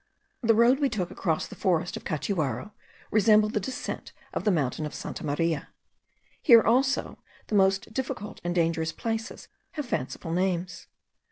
[0.41, 2.71] The road we took across the forest of Catuaro
[3.11, 5.69] resembled the descent of the mountain Santa Maria;
[6.41, 10.87] here also, the most difficult and dangerous places have fanciful names.